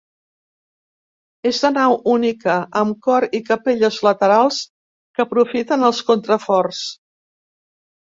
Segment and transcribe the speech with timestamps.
[1.49, 4.57] És de nau única, amb cor i capelles laterals
[5.19, 6.81] que aprofiten els contraforts.